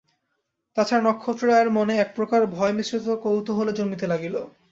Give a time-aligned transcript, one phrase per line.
[0.77, 4.35] তাহা ছাড়া নক্ষত্ররায়ের মনে এক-প্রকার ভয়মিশ্রিত কৌতূহলও জন্মিতে লাগিল।